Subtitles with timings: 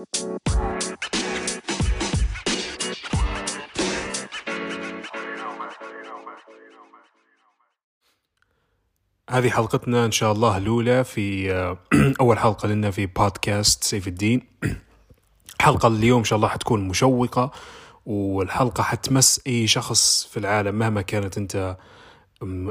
[0.00, 0.08] هذه
[9.50, 11.78] حلقتنا إن شاء الله الأولى في آه،
[12.20, 14.46] أول حلقة لنا في بودكاست سيف الدين.
[15.60, 17.50] الحلقة اليوم إن شاء الله حتكون مشوقة
[18.06, 21.76] والحلقة حتمس أي شخص في العالم مهما كانت أنت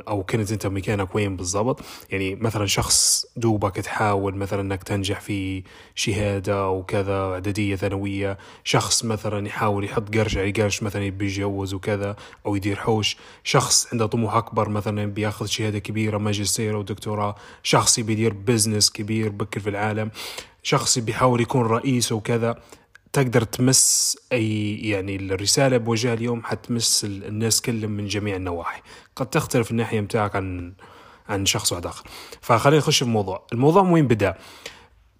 [0.07, 1.79] أو كنت أنت مكانك وين بالضبط؟
[2.09, 5.63] يعني مثلا شخص دوبك تحاول مثلا إنك تنجح في
[5.95, 12.15] شهادة وكذا اعداديه ثانوية شخص مثلا يحاول يحط قرش على قرش مثلا يبي يتجوز وكذا
[12.45, 17.99] أو يدير حوش شخص عنده طموح أكبر مثلا بيأخذ شهادة كبيرة ماجستير أو دكتوراه شخص
[17.99, 20.11] يبي يدير بزنس كبير بكر في العالم
[20.63, 22.55] شخص بيحاول يكون رئيس وكذا
[23.13, 28.81] تقدر تمس أي يعني الرسالة بوجهها اليوم حتمس الناس كلهم من جميع النواحي.
[29.15, 30.73] قد تختلف الناحية متاعك عن
[31.29, 32.05] عن شخص واحد آخر.
[32.41, 33.47] فخلينا نخش في الموضوع.
[33.53, 34.37] الموضوع وين بدا.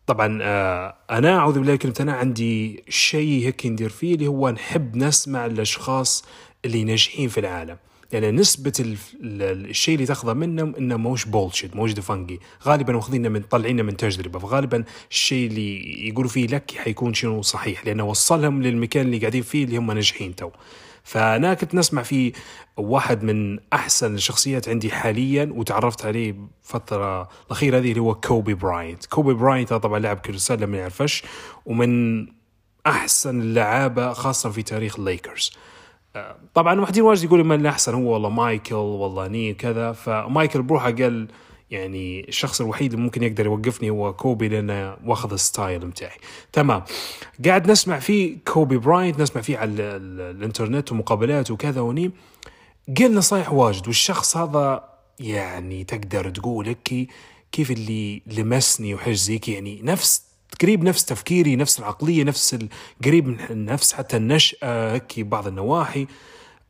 [0.08, 4.96] طبعا آه، أنا أعوذ بالله كلمه أنا عندي شيء هيك ندير فيه اللي هو نحب
[4.96, 6.26] نسمع الأشخاص
[6.66, 7.78] اللي ناجحين في العالم.
[8.14, 8.74] يعني نسبة
[9.22, 14.40] الشيء اللي تاخذه منهم إنه موش bullshit موش دفنجي غالبا واخذينه من طالعينه من تجربة.
[14.40, 19.64] فغالبا الشيء اللي يقولوا فيه لك حيكون شنو صحيح لأنه وصلهم للمكان اللي قاعدين فيه
[19.64, 20.50] اللي هم ناجحين تو.
[21.04, 22.34] فأنا كنت نسمع في
[22.78, 29.06] واحد من أحسن الشخصيات عندي حاليا وتعرفت عليه فترة الأخيرة هذه اللي هو كوبي براينت
[29.06, 31.24] كوبي براينت طبعا لاعب كره سله ما يعرفش
[31.66, 32.26] ومن
[32.88, 35.52] أحسن اللعابة خاصة في تاريخ الليكرز
[36.54, 39.92] طبعا واحدين واجد يقولوا من الاحسن هو والله مايكل والله ني كذا.
[39.92, 41.28] فمايكل بروحه قال
[41.72, 46.18] يعني الشخص الوحيد اللي ممكن يقدر يوقفني هو كوبي لأنه واخذ ال style بتاعي.
[46.54, 46.84] تمام.
[47.46, 52.12] قاعد نسمع فيه كوبي براينت نسمع فيه على الإنترنت ومقابلات وكذا وني.
[53.00, 56.76] قال نصايح واجد والشخص هذا يعني تقدر تقول
[57.52, 60.29] كيف اللي لمسني وحاجه زيك يعني نفس
[60.62, 62.60] قريب نفس تفكيري نفس العقلية نفس
[63.06, 66.08] قريب من نفس حتى النشأة هيك بعض النواحي.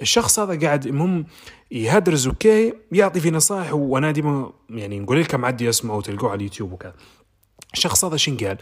[0.02, 1.26] الشخص هذا قاعد المهم
[1.72, 6.72] يهدرز okay يعطي في نصائح وأنا ديما يعني نقول لكم عدي اسمعه وتلقوه على اليوتيوب
[6.72, 6.94] وكذا.
[7.74, 8.58] الشخص هذا شن قال؟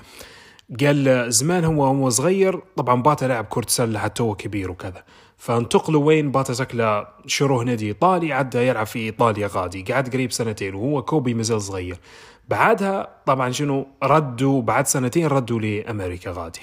[0.82, 5.04] قال زمان هو هو صغير طبعا باتا لاعب كرة سلة حتى هو كبير وكذا.
[5.38, 10.76] فانتقلوا وين؟ باتا شكله شروه نادي إيطالي عدى يلعب في إيطاليا غادي قعد قريب سنتين
[10.76, 12.00] وهو كوبي مازال صغير.
[12.48, 16.60] بعدها طبعا شنو؟ ردوا بعد سنتين ردوا لأمريكا غادي.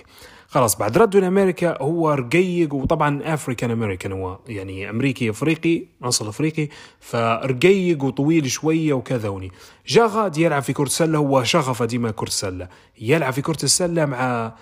[0.49, 6.69] خلاص بعد ردوا لأمريكا هو رقيق وطبعا African American هو يعني أمريكي أفريقي أصل أفريقي
[7.01, 9.53] فرقيق وطويل شوية وكذا وني.
[9.87, 12.69] جا غادي يلعب في كرة السلة هو شغفه ديما كرة السلة.
[13.01, 14.53] يلعب في كرة السلة مع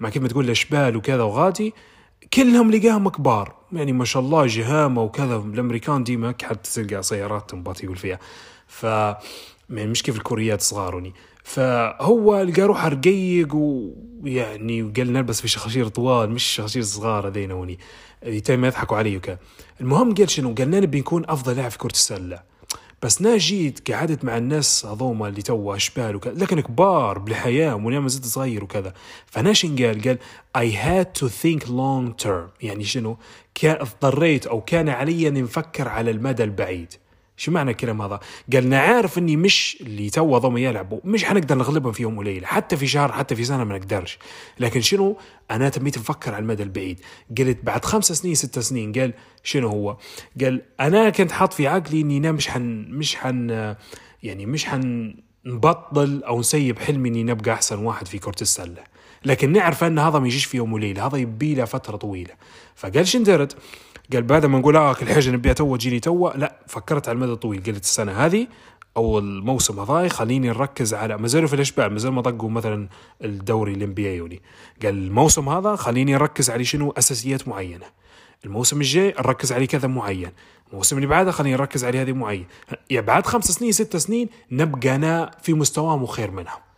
[0.00, 1.74] مع كيف ما تقول الأشبال وكذا وغادي.
[2.34, 3.54] كلهم لقاهم كبار.
[3.72, 5.36] يعني ما شاء الله جهامه وكذا.
[5.36, 8.18] الأمريكان ديما حتى تلقى سيارات تنبط يقول فيها
[8.66, 8.86] ف
[9.72, 11.14] مش كيف الكوريات صغاروني.
[11.44, 17.78] فهو لقى روحه رقيق ويعني وقال نلبس في شخاشير طوال مش شخاشير صغار هذين وني
[18.48, 19.38] ما يضحكوا علي وكذا
[19.80, 22.42] المهم قال شنو؟ قال نبي نكون أفضل لاعب في كرة السلة.
[23.02, 28.00] بس نا جيت قعدت مع الناس هذوما اللي تو أشبال وكذا لكن كبار بالحياة وأنا
[28.00, 28.92] ما زلت صغير وكذا.
[29.26, 30.18] فناشن قال؟ قال
[30.58, 32.48] I had to think long term.
[32.60, 33.16] يعني شنو؟
[33.54, 36.94] كان اضطريت أو كان علي أن نفكر على المدى البعيد.
[37.42, 38.20] شو معنى الكلام هذا؟
[38.52, 42.76] قال نعرف إني مش اللي تو ضم يلعبوا مش حنقدر نغلبهم في يوم وليله، حتى
[42.76, 44.18] في شهر حتى في سنة ما نقدرش،
[44.60, 45.18] لكن شنو؟
[45.50, 47.00] أنا تميت نفكر على المدى البعيد،
[47.38, 49.96] قلت بعد خمس سنين ست سنين قال شنو هو؟
[50.40, 53.74] قال أنا كنت حاط في عقلي إني أنا مش حن مش حن
[54.22, 55.14] يعني مش حن
[55.46, 58.84] نبطل أو نسيب حلمي إني نبقى أحسن واحد في كرة السلة
[59.24, 62.34] لكن نعرف أن هذا ما يجيش في يوم وليله هذا يبي له فترة طويلة
[62.74, 63.56] فقال شندرت
[64.12, 67.32] قال بعد ما نقول آه كل حاجة نبيها تو تجيني تو لا فكرت على المدى
[67.32, 67.62] الطويل.
[67.62, 68.46] قلت السنة هذه
[68.96, 72.88] أو الموسم هذاي خليني نركز على ما زالوا في الاشبال ما زال ما طقوا مثلا
[73.24, 74.20] الدوري ال NBA
[74.82, 77.86] قال الموسم هذا خليني نركز على شنو؟ أساسيات معينة.
[78.44, 80.30] الموسم الجاي نركز على كذا معين.
[80.70, 82.46] الموسم اللي بعده خليني نركز على هذه معين.
[82.90, 86.71] يعني بعد خمس سنين ست سنين نبقى أنا في مستواهم وخير منهم.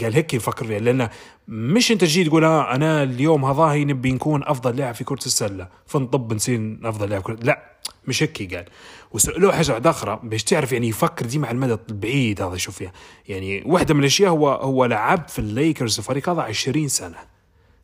[0.00, 1.08] قال هيك يفكر فيها لأن
[1.48, 5.68] مش أنت تجي تقول آه أنا اليوم هذاهي نبي نكون أفضل لاعب في كرة السلة
[5.86, 7.72] فنطب نصير أفضل لاعب لا
[8.06, 8.64] مش هيك قال.
[9.12, 12.92] وسألوه حاجة واحدة أخرى باش تعرف يعني يفكر ديما على المدى البعيد هذا شوف فيها.
[13.28, 17.16] يعني واحدة من الأشياء هو هو لعب في الليكرز الفريق هذا 20 سنة.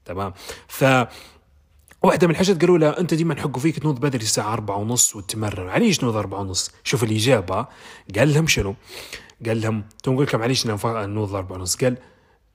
[0.05, 0.33] تمام؟
[0.69, 0.85] ف
[2.03, 5.17] واحدة من الحاجات قالوا له أنت ديما نحقوا فيك تنوض بدري الساعة أربعة ونص
[5.59, 7.67] عليش نوض أربعة ونص؟ شوف الإجابة.
[8.17, 8.75] قال لهم شنو؟
[9.47, 11.97] قال لهم تقول لكم معليش نوض أربعة ونص، قال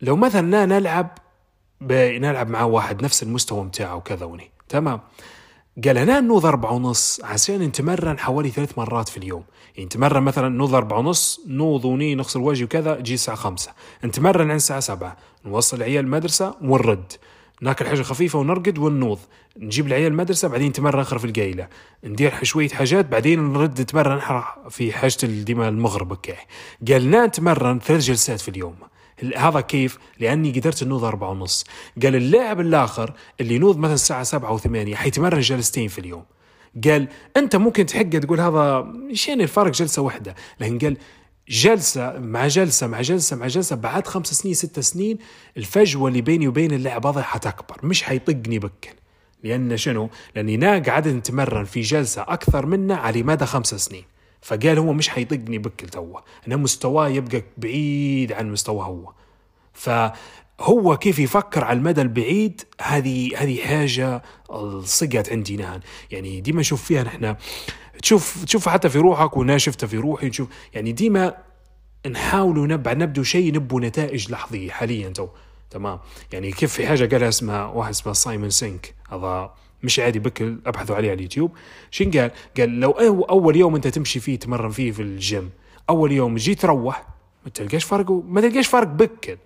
[0.01, 1.18] لو مثلا نلعب
[1.91, 4.51] نلعب مع واحد نفس المستوى متاعه وكذا وني.
[4.69, 5.01] تمام.
[5.85, 9.44] قال أنا نوض أربعة ونص عشان نتمرن حوالي ثلاث مرات في اليوم.
[9.75, 13.71] يعني نتمرن مثلا نوض أربعة ونص نوض وني نغسل وجهي وكذا جي الساعة خمسة.
[14.06, 15.18] نتمرن عن الساعة سبعة.
[15.45, 17.13] نوصل العيال المدرسة ونرد.
[17.62, 19.19] ناكل حاجة خفيفة ونرقد ونوض.
[19.59, 21.67] نجيب العيال المدرسة بعدين نتمرن آخر في القايلة.
[22.03, 26.17] ندير شوية حاجات بعدين نرد نتمرن في حاجة ديما المغرب
[26.88, 28.75] قال لا نتمرن ثلاث جلسات في اليوم.
[29.38, 31.65] هذا كيف؟ لأني قدرت نوض أربعة ونص.
[32.03, 36.23] قال اللاعب الآخر اللي ينوض مثلا الساعة سبعة أو ثمانية حيتمرن جلستين في اليوم.
[36.83, 37.07] قال
[37.38, 40.35] أنت ممكن تحق تقول هذا شين الفرق جلسة واحدة.
[40.59, 40.97] لكن قال
[41.50, 45.17] جلسة مع جلسة مع جلسة مع جلسة بعد خمس سنين ست سنين
[45.57, 47.77] الفجوة اللي بيني وبين اللاعب هذا حتكبر.
[47.83, 49.02] مش حيطقني بكل
[49.44, 54.04] لأن شنو؟ لأني قاعد نتمرن في جلسة أكثر منه على مدى خمس سنين.
[54.42, 59.12] فقال هو مش حيطقني بكل توا أنا مستواه يبقى بعيد عن مستواه هو.
[59.74, 64.22] فهو كيف يفكر على المدى البعيد هذه هذه حاجة
[64.84, 65.80] صقت عندي نان
[66.12, 67.36] يعني ديما نشوف فيها نحن.
[68.01, 71.34] تشوف تشوف حتى في روحك وأنا شفتها في روحي نشوف يعني ديما
[72.07, 75.28] نحاولوا نبع نبدو شيء نبوا نتائج لحظية حاليا تو.
[75.69, 76.00] تمام؟
[76.31, 78.95] يعني كيف في حاجة قالها اسمها واحد اسمه سايمون سينيك.
[79.13, 81.51] هذا مش عادي بكل أبحثوا عليه على اليوتيوب.
[81.92, 85.50] شين قال؟ قال لو أول يوم أنت تمشي فيه تمرن فيه في الجيم
[85.89, 87.07] أول يوم جيت تروح
[87.45, 89.38] ما تلقاش فرق ما تلقاش فرق بكل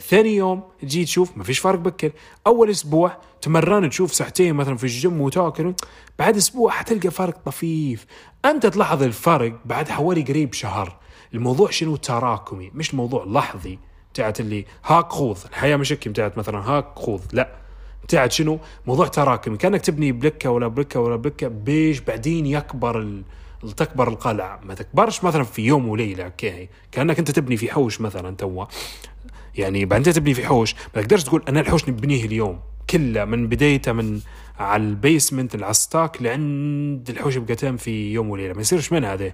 [0.00, 2.12] ثاني يوم تجي تشوف ما فيش فرق بكل.
[2.46, 5.74] أول أسبوع تمرن تشوف ساعتين مثلا في الجيم وتاكل
[6.18, 8.06] بعد أسبوع حتلقى فرق طفيف.
[8.44, 10.96] أنت تلاحظ الفرق بعد حوالي قريب شهر.
[11.34, 13.78] الموضوع شنو؟ تراكمي مش الموضوع لحظي.
[14.12, 17.65] بتاعت اللي هاك خوض الحياة مش بتاعت مثلا هاك خوض لا.
[18.06, 23.22] بتاعت شنو؟ موضوع تراكمي كانك تبني بلكة ولا بلكة ولا بلكة بيش بعدين يكبر ال...
[23.76, 24.60] تكبر القلعة.
[24.64, 28.64] ما تكبرش مثلا في يوم وليلة okay؟ كأنك أنت تبني في حوش مثلا توا.
[29.54, 32.60] يعني بعدين تبني في حوش ما تقدرش تقول أنا الحوش نبنيه اليوم
[32.90, 34.20] كله من بدايته من
[34.58, 38.54] على ال basement على الستاك لعند الحوش يبقى تام في يوم وليلة.
[38.54, 39.32] ما يصيرش من هذا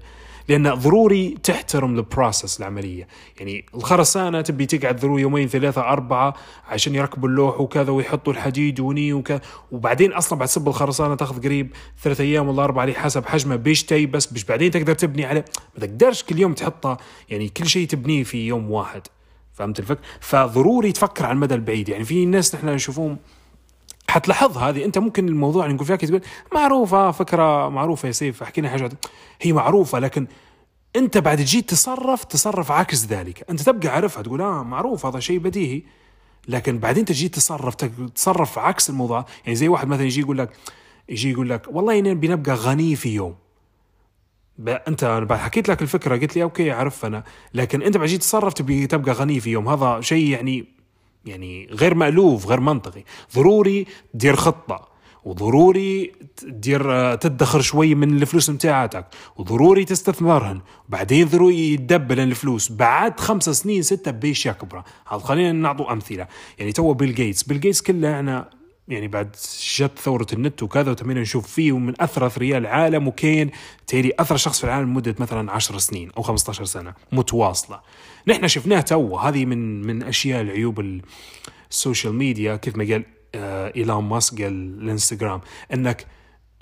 [0.49, 3.09] لأن ضروري تحترم ال process العملية.
[3.39, 6.35] يعني الخرسانة تبي تقعد ضروري يومين ثلاثة أربعة
[6.69, 9.41] عشان يركبوا اللوح وكذا ويحطوا الحديد وني وكذا.
[9.73, 11.73] وبعدين أصلا بعد صب الخرسانة تاخذ قريب
[12.03, 15.45] ثلاث أيام ولا اربعه على حسب حجمه بيش تي بس بش بعدين تقدر تبني عليه
[15.79, 16.97] ما تقدرش كل يوم تحطه.
[17.29, 19.03] يعني كل شيء تبنيه في يوم واحد.
[19.53, 21.89] فهمت الفكرة؟ فضروري تفكر على المدى البعيد.
[21.89, 23.19] يعني في ناس نحن نشوفهم
[24.11, 24.85] حتلاحظ هذه.
[24.85, 26.21] أنت ممكن الموضوع اللي نقول فيها تقول
[26.55, 28.91] معروفة فكرة معروفة يا سيف أحكي لنا حاجة.
[29.41, 30.27] هي معروفة لكن
[30.97, 33.51] أنت بعد تجي تصرف تصرف عكس ذلك.
[33.51, 35.83] أنت تبقى عارفها تقول آه معروف هذا شيء بديهي.
[36.49, 39.27] لكن بعدين تجي تصرف تصرف عكس الموضوع.
[39.45, 40.51] يعني زي واحد مثلا يجي يقول لك
[41.09, 43.35] يجي يقول لك والله بنبقى غني في يوم.
[44.69, 47.25] أنت بعد حكيت لك الفكرة قلت لي أوكي عارف أنا.
[47.55, 49.69] لكن أنت بعد جيت تصرف تبي تبقى غني في يوم.
[49.69, 50.82] هذا شيء يعني
[51.27, 53.05] يعني غير مألوف غير منطقي.
[53.35, 54.93] ضروري تدير خطة
[55.25, 60.61] وضروري تدير تدخر شوي من الفلوس متاعتك وضروري تستثمرهن.
[60.89, 62.73] وبعدين ضروري يتدبل الفلوس.
[62.73, 64.83] بعد خمس سنين ستة بيش يكبر.
[65.05, 66.27] خلينا نعطوا أمثلة.
[66.59, 67.43] يعني تو بيل جيتس.
[67.43, 69.37] بيل جيتس كله أنا يعني بعد
[69.77, 73.51] جت ثورة النت وكذا وتمينا نشوف فيه ومن أثرى أثرياء العالم وكان
[73.87, 77.81] تيري أثرى شخص في العالم لمدة مثلا 10 سنين أو 15 سنة متواصلة.
[78.29, 81.01] نحن شفناه تو هذه من من أشياء العيوب
[81.71, 84.53] ال social media كيف ما قال آه إيلون ماسك قال
[84.83, 85.41] الإنستغرام
[85.75, 86.07] أنك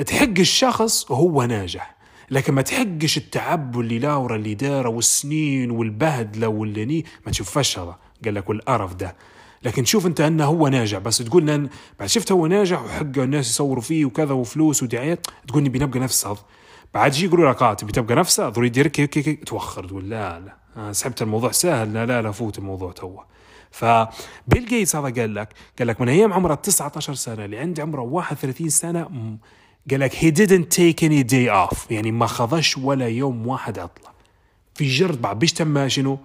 [0.07, 1.97] تحق الشخص وهو ناجح
[2.31, 8.35] لكن ما تحقش التعب واللي لاورا اللي داره والسنين والبهدلة واللي ما تشوفش هذا قال
[8.35, 9.17] لك والقرف ده.
[9.62, 10.99] لكن تشوف انت أنه هو ناجح.
[10.99, 15.62] بس تقول لأن بعد شفت هو ناجح وحقه الناس يصوروا فيه وكذا وفلوس ودعايات تقول
[15.62, 16.38] نبي نبقى نفس هذا.
[16.95, 18.88] بعد يجي يقولوا لك آه تبي تبقى نفسه ضروري يدير
[19.47, 20.93] توخر تقول لا لا.
[20.93, 23.17] سحبت الموضوع سهل لا لا لا فوت الموضوع تو
[23.71, 25.49] فبيل جيتس هذا قال لك
[25.79, 29.02] قال لك من أيام عمره 19 سنة اللي عند عمره 31 سنة
[29.90, 31.79] قال لك he didn't take any day off.
[31.90, 34.11] يعني ما خذش ولا يوم واحد عطله
[34.75, 36.19] في جرد بعد بيش تم شنو؟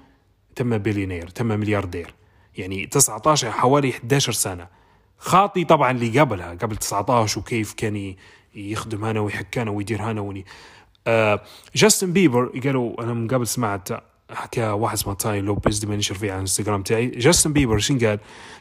[0.55, 2.13] تم بليونير تم ملياردير.
[2.57, 4.67] يعني 19 حوالي 11 سنة.
[5.17, 8.15] خاطي طبعا اللي قبلها قبل 19 وكيف كان
[8.55, 10.45] يخدم هنا ويحك هنا ويدير هنا وني.
[11.07, 11.41] آه
[11.75, 13.89] جاستن بيبر قالوا أنا من قبل سمعت
[14.31, 17.07] حكى واحد اسمه تاي لوبيز دي ينشر فيه على الانستغرام تاعي.
[17.07, 18.19] جاستن بيبر شين قال؟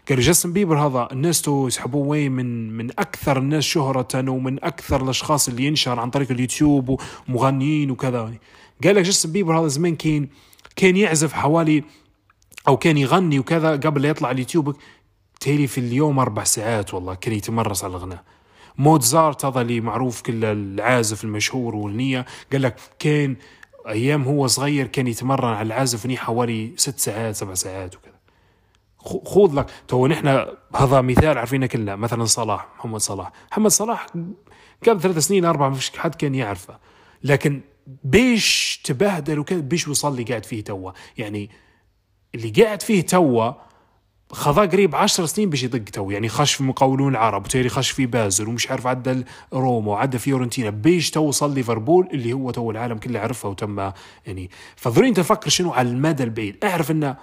[0.09, 5.05] قال جاستن بيبر هذا الناس تو يسحبوه وين؟ من من أكثر الناس شهرة ومن أكثر
[5.05, 8.35] الأشخاص اللي ينشر عن طريق اليوتيوب ومغنيين وكذا.
[8.85, 10.29] قال لك جاستن بيبر هذا زمان كان
[10.77, 11.85] كان يعزف حوالي
[12.69, 14.77] أو كان يغني وكذا قبل لا يطلع اليوتيوب.
[15.41, 18.25] تيلي في اليوم أربع ساعات والله كان يتمرس على الغناء
[18.79, 22.27] موتزارت هذا اللي معروف كل العازف المشهور والنية.
[22.53, 23.37] قال لك كان
[23.89, 28.15] أيام هو صغير كان يتمرن على العازف نية حوالي ست ساعات سبع ساعات وكذا.
[29.25, 29.67] خذ لك.
[29.89, 31.97] تو نحن هذا مثال عارفينه كلنا.
[31.97, 33.33] مثلا صلاح محمد صلاح.
[33.53, 34.07] محمد صلاح
[34.89, 36.79] قبل ثلاث سنين أربع مش حد كان يعرفه.
[37.23, 37.61] لكن
[38.05, 41.51] بيش تبهدل وكذا بيش وصل لي قاعد فيه توا يعني
[42.35, 43.53] اللي قاعد فيه توا
[44.33, 48.07] خذا قريب عشر سنين باش يدق تو يعني خش في مقاولون العرب وتيري خش في
[48.07, 50.71] بازل ومش عارف عدى روما وعدى فيورنتينا.
[50.71, 53.93] بيش تو وصل ليفربول اللي هو تو العالم كله عرفه وتم
[54.27, 54.51] يعني.
[54.77, 56.65] فضروري أنت تفكر شنو على المدى البعيد.
[56.65, 57.15] أعرف إن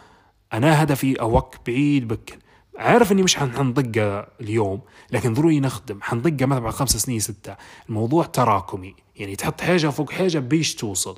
[0.53, 2.35] أنا هدفي okay بعيد بكل.
[2.77, 5.99] عارف إني مش حنطقه اليوم لكن ضروري نخدم.
[6.01, 7.55] حنطقه مثلا بعد خمس سنين ستة.
[7.89, 8.95] الموضوع تراكمي.
[9.15, 11.17] يعني تحط حاجة فوق حاجة بيش توصل.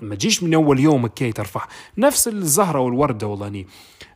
[0.00, 1.66] ما تجيش من أول يوم كي ترفع.
[1.98, 3.66] نفس الزهرة والوردة والله ني.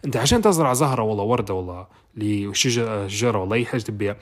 [0.04, 4.16] أنت عشان تزرع زهرة والله وردة والله لشجره والله أي حاجة تبيها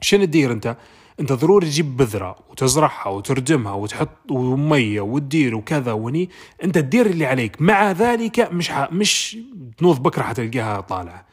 [0.00, 0.76] شنو تدير أنت؟
[1.20, 6.30] أنت ضروري تجيب بذرة وتزرعها وتردمها وتحط ومية وتدير وكذا وني.
[6.64, 7.62] أنت تدير اللي عليك.
[7.62, 8.92] مع ذلك مش ح...
[8.92, 9.38] مش
[9.78, 11.26] تنوض بكرة حتلقاها طالعة.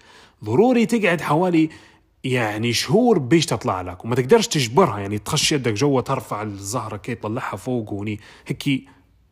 [0.44, 1.70] ضروري تقعد حوالي
[2.24, 4.06] يعني شهور بيش تطلع لك.
[4.06, 5.00] وما تقدرش تجبرها.
[5.00, 8.20] يعني تخش يدك جوا ترفع الزهرة كي تطلعها فوق وني.
[8.48, 8.86] هيك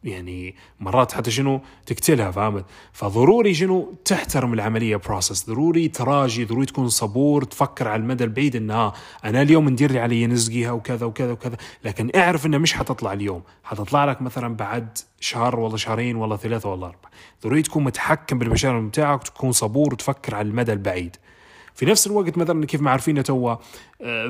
[0.03, 6.89] يعني مرات حتى شنو تقتلها فهمت؟ فضروري شنو تحترم العملية بروسس ضروري تراجي ضروري تكون
[6.89, 8.93] صبور تفكر على المدى البعيد إنها
[9.25, 11.57] أنا اليوم ندير لي علي نزقيها وكذا وكذا وكذا.
[11.85, 13.41] لكن اعرف إنها مش حتطلع اليوم.
[13.63, 17.11] حتطلع لك مثلا بعد شهر ولا شهرين ولا ثلاثة ولا أربعة.
[17.43, 21.15] ضروري تكون متحكم بالمشاعر بتاعك وتكون صبور وتفكر على المدى البعيد.
[21.75, 23.55] في نفس الوقت مثلا كيف ما عارفين توا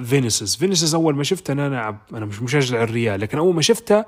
[0.03, 4.05] فينيسيوس فينيسيوس أول ما شفته أنا أنا مش مشجع الريال لكن أول ما شفته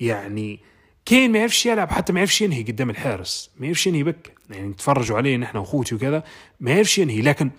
[0.00, 0.60] يعني
[1.06, 3.50] كين ما يعرفش يلعب حتى ما يعرفش ينهي قدام الحارس.
[3.58, 4.32] ما يعرفش ينهي بك.
[4.50, 6.24] يعني تفرجوا عليه نحن واخوتي وكذا.
[6.60, 7.50] ما يعرفش ينهي لكن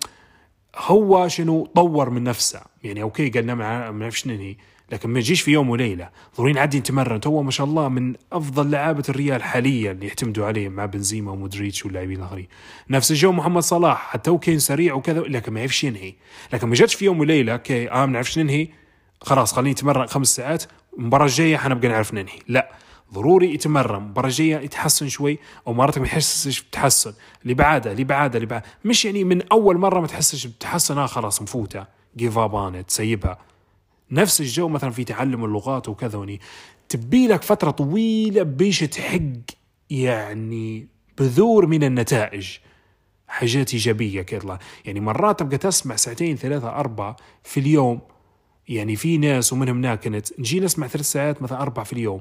[0.76, 2.60] هو شنو طور من نفسه.
[2.84, 4.56] يعني okay قالنا ما نعرفش ننهي.
[4.92, 6.08] لكن ما يجيش في يوم وليلة.
[6.36, 7.20] ضروري نعدي نتمرن.
[7.26, 11.84] هو ما شاء الله من أفضل لعابة الريال حاليا اللي يعتمدوا عليه مع بنزيما ومودريتش
[11.84, 12.48] واللاعبين الآخرين.
[12.90, 14.10] نفس الجو محمد صلاح.
[14.10, 16.14] حتى كان سريع وكذا لكن ما يعرفش ينهي.
[16.52, 18.68] لكن ما جاتش في يوم وليلة okay آه ما نعرفش ننهي.
[19.20, 20.64] خلاص خليني نتمرن خمس ساعات.
[20.98, 22.38] المباراة الجاية حنبقى نعرف ننهي.
[22.48, 22.70] لا.
[23.12, 27.12] ضروري يتمرن المباراه الجايه يتحسن شوي أو مرات ما يحسش بتحسن.
[27.42, 31.06] اللي بعدها اللي بعدها اللي بعدها مش يعني من أول مرة ما تحسش بتحسن آه
[31.06, 31.86] خلاص مفوتة.
[32.16, 33.38] give up تسيبها
[34.10, 36.40] نفس الجو مثلا في تعلم اللغات وكذا وني
[36.88, 39.20] تبي لك فترة طويلة بيش تحق
[39.90, 42.56] يعني بذور من النتائج.
[43.28, 48.00] حاجات إيجابية كيطلع يعني مرات تبقى تسمع ساعتين ثلاثة أربعة في اليوم.
[48.68, 50.40] يعني في ناس ومنهم ناكنت.
[50.40, 52.20] نجي نسمع ثلاث ساعات مثلا أربع في اليوم.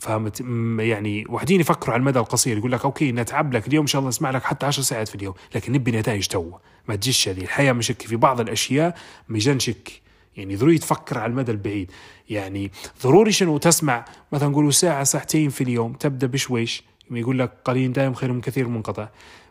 [0.00, 0.40] فهمت؟
[0.78, 4.08] يعني وحدين يفكروا على المدى القصير يقول لك okay نتعب لك اليوم إن شاء الله
[4.08, 6.52] نسمع لك حتى 10 ساعات في اليوم لكن نبي نتائج تو.
[6.88, 7.40] ما تجيش هذه.
[7.40, 8.94] الحياة مشك في بعض الأشياء
[9.28, 10.02] مجنشك
[10.36, 11.90] يعني ضروري تفكر على المدى البعيد.
[12.30, 16.84] يعني ضروري شنو؟ تسمع مثلا نقولوا ساعة ساعتين في اليوم تبدأ بشويش.
[17.10, 19.08] يقول لك قليل دائم خير من كثير منقطع.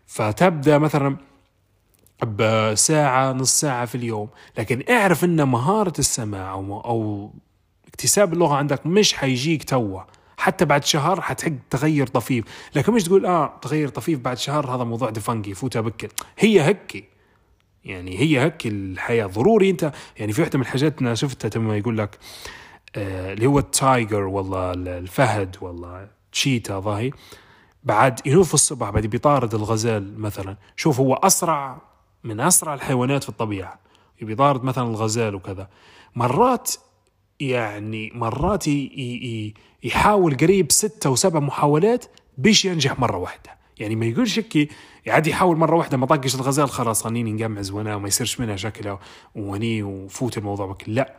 [0.08, 1.18] فتبدأ مثلا
[2.24, 4.30] بساعة نص ساعة في اليوم.
[4.58, 7.32] لكن اعرف إن مهارة السماع أو, أو
[7.88, 10.02] اكتساب اللغة عندك مش حيجيك توا
[10.40, 12.46] حتى بعد شهر حتحق تغير طفيف.
[12.76, 17.04] لكن مش تقول آه تغير طفيف بعد شهر هذا موضوع دفنقي فوتها بكل هي هكي.
[17.86, 19.26] يعني هي هك الحياة.
[19.26, 22.18] ضروري أنت يعني في واحدة من الحاجات أنا شفتها تم يقول لك
[22.96, 27.12] آه اللي هو التايجر والله الفهد والله تشيتا ظاهي
[27.84, 30.58] بعد ينوف الصبح بعد بيطارد الغزال مثلا.
[30.76, 31.82] شوف هو أسرع
[32.24, 33.80] من أسرع الحيوانات في الطبيعة.
[34.22, 35.70] بيطارد مثلا الغزال وكذا.
[36.16, 36.74] مرات
[37.40, 38.66] يعني مرات
[39.84, 42.06] يحاول قريب ستة وسبع محاولات
[42.38, 43.60] بيش ينجح مرة واحدة.
[43.80, 44.72] يعني ما يقولش هيك
[45.08, 49.00] عاد يحاول مرة واحدة ما طقش الغزال خلاص خليني نقمعز وأنا وما يصيرش منها شكله
[49.36, 50.84] وني وفوت الموضوع بك.
[50.88, 51.16] لا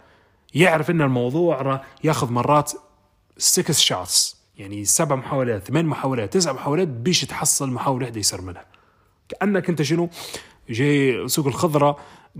[0.55, 2.73] يعرف إن الموضوع ياخذ مرات
[3.39, 8.65] 6 شوتس يعني سبع محاولات ثمان محاولات تسع محاولات بيش تحصل محاولة واحدة يصير منها.
[9.29, 10.09] كأنك أنت شنو؟
[10.71, 11.97] جاي سوق الخضرة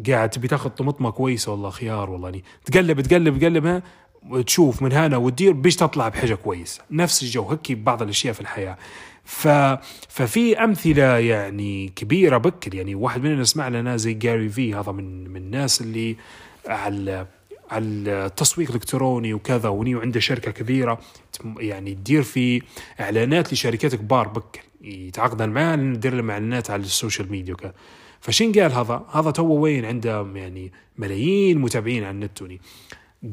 [0.09, 3.83] قاعد تبي تاخذ طمطمه كويسة والله خيار والله يعني تقلب تقلب تقلبها
[4.31, 8.77] وتشوف من هنا وتدير بيش تطلع بحاجة كويسة نفس الجو هيك بعض الأشياء في الحياة.
[9.25, 9.49] ف...
[10.09, 15.31] ففي أمثلة يعني كبيرة بكر يعني واحد مننا سمع لنا زي جاري في هذا من
[15.31, 16.17] من الناس اللي
[16.67, 17.27] على
[17.71, 20.99] على التسويق الإلكتروني وكذا وني وعنده شركة كبيرة
[21.59, 22.63] يعني تدير في
[23.01, 27.73] إعلانات لشركات كبار بكر يتعاقد معاه ندير له اعلانات على ال social media وكذا.
[28.21, 32.61] فشين قال هذا هذا تو وين عنده يعني ملايين متابعين على النت وني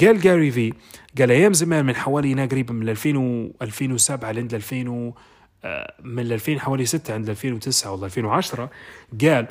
[0.02, 0.74] قال جاري في
[1.18, 5.14] قال أيام زمان من حوالي هنا قريبا من 2000 و 2007 لعند 2000 و
[5.64, 8.70] آه، من 2000 حوالي 6 عند 2009 ولا 2010
[9.22, 9.48] قال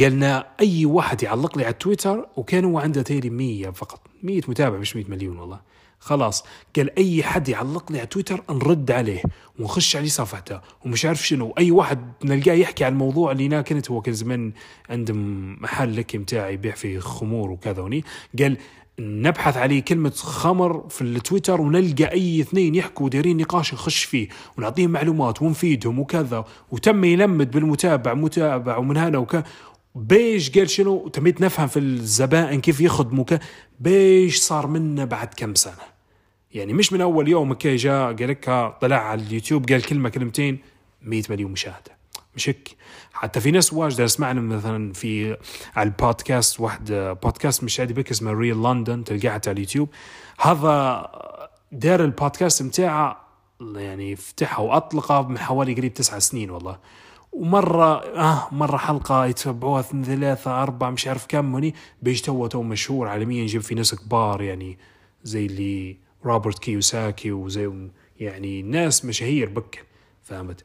[0.00, 4.78] قالنا أي واحد يعلق لي على تويتر وكان هو عنده تيري 100 فقط 100 متابع
[4.78, 5.60] مش 100 مليون والله.
[6.04, 6.44] خلاص.
[6.76, 9.22] قال أي حد يعلق لي على تويتر نرد عليه
[9.58, 10.60] ونخش عليه صفحته.
[10.84, 14.52] ومش عارف شنو أي واحد نلقاه يحكي عن الموضوع اللي هنا كنت هو كان زمان
[14.90, 15.14] عنده
[15.60, 18.04] محل لك متاعي يبيع فيه خمور وكذا وني.
[18.38, 18.56] قال
[18.98, 24.90] نبحث عليه كلمة خمر في التويتر ونلقى أي اثنين يحكوا دايرين نقاش نخش فيه ونعطيهم
[24.90, 26.44] معلومات ونفيدهم وكذا.
[26.70, 29.44] وتم يلمد بالمتابع متابع ومن هنا وكذا
[29.94, 33.24] بيش قال شنو تميت نفهم في الزبائن كيف يخدموا
[33.80, 35.93] بيش صار منا بعد كم سنة.
[36.54, 40.58] يعني مش من أول يوم كي جاء قال طلع على اليوتيوب قال كلمة كلمتين
[41.02, 41.96] 100 مليون مشاهدة.
[42.36, 42.76] مش هيك؟
[43.12, 45.36] حتى في ناس واجد سمعنا مثلا في
[45.76, 46.92] على البودكاست واحد
[47.22, 49.88] بودكاست مش عادي بك اسمه ريل لندن تلقاه على اليوتيوب.
[50.40, 51.06] هذا
[51.72, 53.24] دار البودكاست متاعه
[53.60, 56.78] يعني فتحها واطلقه من حوالي قريب تسعة سنين والله.
[57.32, 63.42] ومرة آه مرة حلقة يتبعوها ثلاثة أربعة مش عارف كم هني بيجي تو مشهور عالميا
[63.42, 64.78] يجيب في ناس كبار يعني
[65.24, 67.88] زي اللي روبرت كيوساكي وزي
[68.20, 69.84] يعني ناس مشاهير بك
[70.22, 70.64] فهمت؟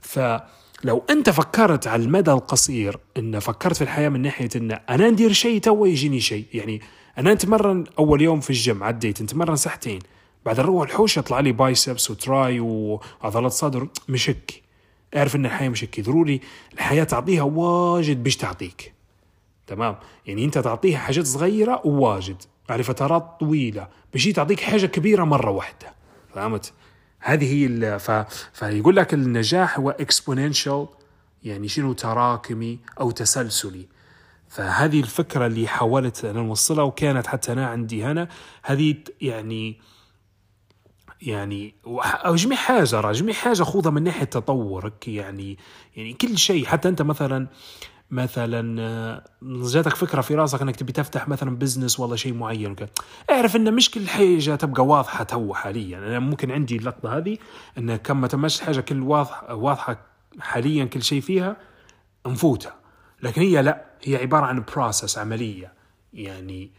[0.00, 5.32] فلو أنت فكرت على المدى القصير إن فكرت في الحياة من ناحية إن أنا ندير
[5.32, 6.46] شيء تو يجيني شيء.
[6.54, 6.80] يعني
[7.18, 9.98] أنا نتمرن أول يوم في الجيم عديت نتمرن ساعتين.
[10.46, 14.62] بعد نروح الحوش يطلع لي biceps و tri وعضلات صدر مش هيك.
[15.16, 16.00] أعرف إن الحياة مش هيك.
[16.00, 16.40] ضروري
[16.74, 18.92] الحياة تعطيها واجد باش تعطيك.
[19.66, 22.42] تمام؟ يعني أنت تعطيها حاجات صغيرة وواجد.
[22.70, 25.94] على فترات طويلة بشي تعطيك حاجة كبيرة مرة واحدة.
[26.34, 26.72] فهمت؟
[27.18, 28.10] هذه هي ف...
[28.52, 30.86] فيقول لك النجاح هو اكسبوننشال
[31.42, 33.88] يعني شنو تراكمي أو تسلسلي.
[34.48, 38.28] فهذه الفكرة اللي حاولت أنا نوصلها وكانت حتى أنا عندي هنا.
[38.62, 39.80] هذه يعني
[41.22, 45.58] يعني أو جميع حاجة جميع حاجة خذها من ناحية تطورك يعني
[45.96, 47.46] يعني كل شيء حتى أنت مثلا
[48.10, 52.88] مثلا آه، جاتك فكرة في راسك إنك تبي تفتح مثلا business ولا شيء معين وكذا
[53.30, 55.98] اعرف إن مش كل حاجة تبقى واضحة تو حاليا.
[55.98, 57.38] أنا ممكن عندي اللقطة هذه
[57.78, 60.06] إن كم ما تمش حاجة كل واضح واضحة
[60.40, 61.56] حاليا كل شيء فيها
[62.26, 62.74] نفوتها.
[63.22, 65.72] لكن هي لا هي عبارة عن process عملية.
[66.12, 66.70] يعني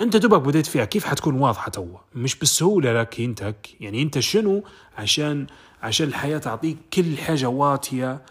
[0.00, 4.64] أنت دوبك بديت فيها كيف حتكون واضحة تو؟ مش بالسهولة لك أنت يعني أنت شنو؟
[4.98, 5.46] عشان
[5.82, 8.22] عشان الحياة تعطيك كل حاجة واتية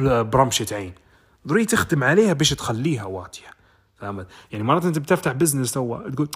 [0.00, 0.92] برمشة عين.
[1.46, 3.46] ضروري تخدم عليها باش تخليها واتية
[3.96, 6.28] فهمت؟ يعني مرات أنت بتفتح business تو تقول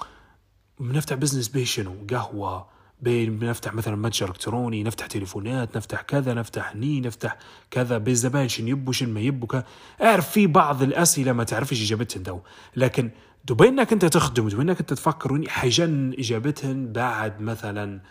[0.79, 2.67] بنفتح business به شنو؟ قهوة
[3.01, 7.37] بنفتح مثلا متجر إلكتروني نفتح تليفونات نفتح كذا نفتح ني نفتح
[7.71, 9.61] كذا بالزبائن شن يبوا شن ما يبوا
[10.01, 12.39] اعرف في بعض الأسئلة ما تعرفش اجابتهن تو
[12.75, 13.11] لكن
[13.45, 18.01] دو انك أنت تخدم دو انك أنت تفكر حيجن اجابتهن بعد مثلا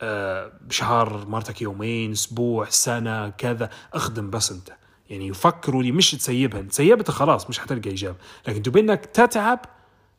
[0.00, 3.70] آه شهر مرتك يومين أسبوع سنة كذا.
[3.94, 4.70] اخدم بس أنت.
[5.10, 8.16] يعني يفكروا لي مش تسيبها تسيبتها خلاص مش حتلقى إجابة
[8.48, 9.60] لكن تبي إنك تتعب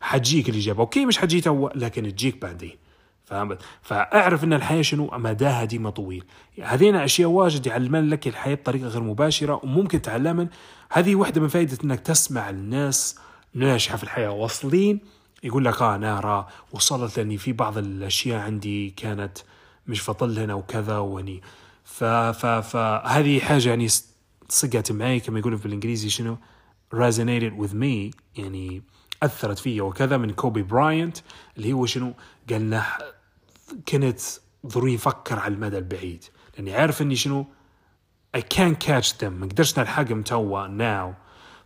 [0.01, 2.77] حتجيك الإجابة أوكي مش حتجي تو لكن تجيك بعدين.
[3.25, 6.23] فهمت؟ فأعرف إن الحياة شنو؟ مداها ديما طويل.
[6.61, 10.47] هذين أشياء واجد يعلمن لك الحياة بطريقة غير مباشرة وممكن تعلمن.
[10.91, 13.19] هذه واحدة من فائده إنك تسمع الناس
[13.53, 14.99] ناجحه في الحياة واصلين
[15.43, 19.37] يقول لك آه أنا وصلت لأني في بعض الأشياء عندي كانت
[19.87, 21.41] مش فطل هنا وكذا وني
[21.83, 23.87] فهذه حاجة يعني
[24.49, 26.37] لصقت معي كما يقولوا الإنجليزي شنو؟
[26.95, 28.83] resonated with me يعني
[29.23, 29.83] أثرت فيا.
[29.83, 31.17] وكذا من كوبي براينت
[31.57, 32.13] اللي هو شنو؟
[32.49, 32.81] قال
[33.87, 34.19] كنت
[34.67, 36.23] ضروري أفكر على المدى البعيد.
[36.55, 37.45] لأني عارف إني شنو؟
[38.37, 39.23] I can't catch them.
[39.23, 41.13] ما قدرش نلحقهم توا now.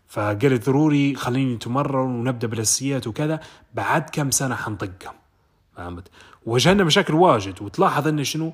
[0.07, 3.39] فقلت ضروري خليني نتمرن ونبدأ بالأساسيات وكذا.
[3.73, 5.13] بعد كم سنة حنلحقهم.
[5.75, 6.07] فهمت؟
[6.45, 7.61] واجهنا مشاكل واجد.
[7.61, 8.53] وتلاحظ إنه شنو؟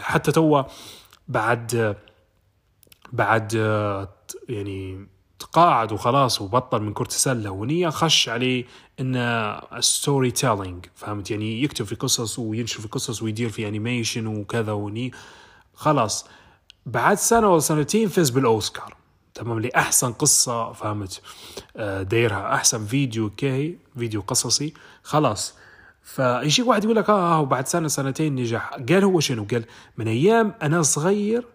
[0.00, 0.62] حتى توا
[1.28, 1.96] بعد
[3.12, 3.54] بعد
[4.48, 5.06] يعني
[5.38, 8.64] تقاعد وخلاص وبطل من كرة السلة ونية خش عليه
[9.00, 15.12] إنه storytelling فهمت؟ يعني يكتب في قصص وينشر في قصص ويدير في animation وكذا وني
[15.74, 16.26] خلاص.
[16.86, 18.96] بعد سنة ولا سنتين فاز بالأوسكار
[19.34, 21.22] تمام؟ لأحسن قصة فهمت؟
[21.76, 22.54] آه، دايرها.
[22.54, 25.54] أحسن فيديو كي فيديو قصصي خلاص.
[26.02, 28.70] فيجيك واحد يقول لك آه وبعد سنة سنتين نجح.
[28.88, 29.64] قال هو شنو؟ قال
[29.98, 31.46] من أيام أنا صغير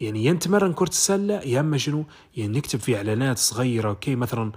[0.00, 2.04] يعني يا نتمرن كرة السلة يا أما شنو؟
[2.36, 4.52] يعني نكتب في إعلانات صغيرة أوكي مثلا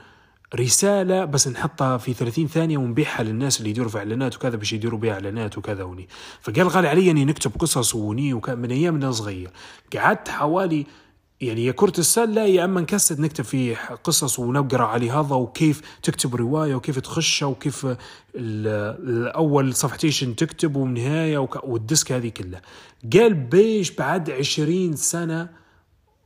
[0.55, 4.99] رسالة بس نحطها في 30 ثانية ونبيعها للناس اللي يديروا في إعلانات وكذا باش يديروا
[4.99, 6.07] بها إعلانات وكذا وني.
[6.41, 9.49] فقال غالي علي أني نكتب قصص وني وكان من أيام أنا صغير.
[9.95, 10.85] قعدت حوالي
[11.43, 16.35] يعني يا كرة السلة يا أما نكسد نكتب فيه قصص ونقرأ عليه هذا وكيف تكتب
[16.35, 17.87] رواية وكيف تخش وكيف
[18.35, 22.61] الأول صفحتين تكتب ونهاية والديسك هذه كلها.
[23.13, 25.49] قال بيش بعد عشرين سنة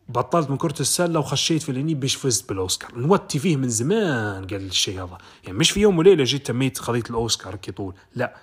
[0.10, 2.98] بطلت من كرة السلة وخشيت في الاني بيش فزت بالأوسكار.
[2.98, 5.18] نوتي فيه من زمان قال الشيء هذا.
[5.44, 8.36] يعني مش في يوم وليلة جيت تميت قضية الأوسكار كي طول لا.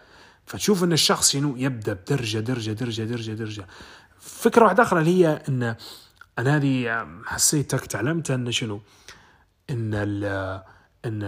[0.47, 3.67] فتشوف إن الشخص شنو يبدأ بدرجة درجة درجة درجة درجة.
[4.19, 5.77] فكرة واحدة أخرى اللي هي إن
[6.39, 8.81] أنا هذه حسيتك تعلمتها أن شنو؟
[9.71, 10.25] إن ال
[11.05, 11.21] إن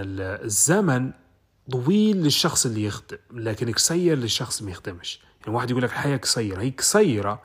[0.45, 1.13] الزمن
[1.73, 5.21] طويل للشخص اللي يخدم لكن قصير للشخص ما يخدمش.
[5.41, 7.43] يعني واحد يقول لك الحياة قصيرة هي قصيرة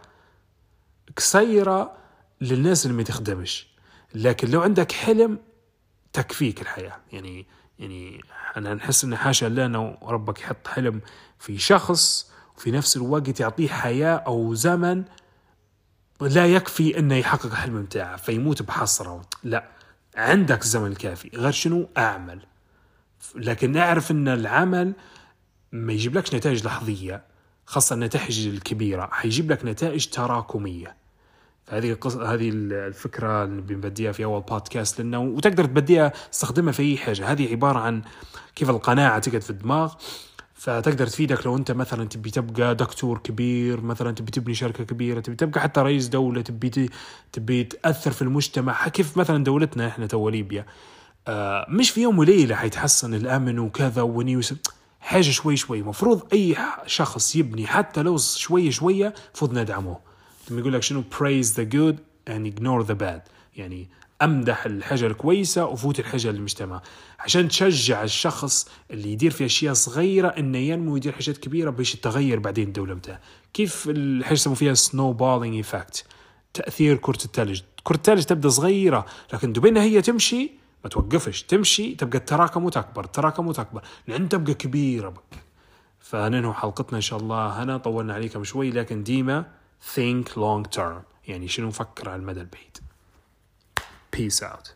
[1.17, 1.97] قصيرة
[2.41, 3.67] للناس اللي ما تخدمش.
[4.15, 5.39] لكن لو عندك حلم
[6.13, 6.97] تكفيك الحياة.
[7.11, 7.45] يعني
[7.79, 8.21] يعني
[8.57, 11.01] أنا نحس ان حاشا الله إنه ربك يحط حلم
[11.39, 15.03] في شخص وفي نفس الوقت يعطيه حياة أو زمن
[16.21, 19.63] لا يكفي أنه يحقق الحلم بتاعه فيموت بحسره لا
[20.15, 22.39] عندك الزمن الكافي غير شنو؟ أعمل.
[23.35, 24.93] لكن أعرف أن العمل
[25.71, 27.23] ما يجيب لكش نتائج لحظية
[27.65, 29.09] خاصة النتائج الكبيرة.
[29.11, 30.95] حيجيب لك نتائج تراكمية.
[31.69, 36.97] هذه القصة هذه الفكرة اللي بنبديها في أول بودكاست لأنه وتقدر تبديها تستخدمها في أي
[36.97, 37.31] حاجة.
[37.31, 38.01] هذه عبارة عن
[38.55, 39.93] كيف القناعة تقعد في الدماغ.
[40.61, 45.35] فتقدر تفيدك لو انت مثلا تبي تبقى دكتور كبير مثلا تبي تبني شركة كبيرة تبي
[45.35, 46.89] تبقى حتى رئيس دولة تبي
[47.31, 48.87] تبي تأثر في المجتمع.
[48.87, 50.65] كيف مثلا دولتنا إحنا تو ليبيا؟
[51.27, 54.53] آه مش في يوم وليلة حيتحسن الأمن وكذا ونيوس
[54.99, 55.83] حاجة شوي شوي.
[55.83, 59.97] مفروض أي شخص يبني حتى لو شوي شوية المفروض ندعمه
[60.49, 61.95] لما يقول لك شنو praise the good
[62.29, 63.21] and ignore the bad.
[63.55, 63.89] يعني
[64.21, 66.81] أمدح الحاجة الكويسه وفوت الحاجة للمجتمع.
[67.19, 72.39] عشان تشجع الشخص اللي يدير في أشياء صغيرة إنه ينمو ويدير حاجات كبيرة باش يتغير
[72.39, 73.19] بعدين الدولة بتاعه
[73.53, 76.05] كيف الحاجة يسموا فيها؟ snowballing effect
[76.53, 80.51] تأثير كرة الثلج كرة الثلج تبدأ صغيرة لكن بين هي تمشي
[80.83, 81.43] ما توقفش.
[81.43, 83.81] تمشي تبقى التراكم وتكبر التراكم وتكبر.
[84.07, 85.09] لأن تبقى كبيرة.
[85.09, 85.43] بك
[85.99, 87.63] فننهي حلقتنا إن شاء الله.
[87.63, 89.45] هنا طولنا عليكم شوي لكن ديما
[89.95, 91.27] think long term.
[91.27, 92.77] يعني شنو نفكر على المدى البعيد.
[94.11, 94.73] Peace out